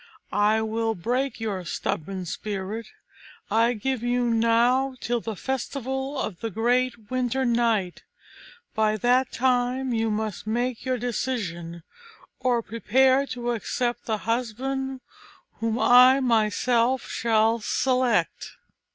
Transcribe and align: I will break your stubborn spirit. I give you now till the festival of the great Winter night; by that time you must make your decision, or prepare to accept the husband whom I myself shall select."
I 0.33 0.63
will 0.63 0.95
break 0.95 1.39
your 1.39 1.63
stubborn 1.63 2.25
spirit. 2.25 2.87
I 3.51 3.73
give 3.73 4.01
you 4.01 4.31
now 4.31 4.95
till 4.99 5.19
the 5.21 5.35
festival 5.35 6.17
of 6.19 6.39
the 6.39 6.49
great 6.49 7.11
Winter 7.11 7.45
night; 7.45 8.01
by 8.73 8.97
that 8.97 9.31
time 9.31 9.93
you 9.93 10.09
must 10.09 10.47
make 10.47 10.85
your 10.85 10.97
decision, 10.97 11.83
or 12.39 12.63
prepare 12.63 13.27
to 13.27 13.51
accept 13.51 14.05
the 14.05 14.17
husband 14.25 15.01
whom 15.59 15.77
I 15.77 16.19
myself 16.19 17.05
shall 17.07 17.59
select." 17.59 18.57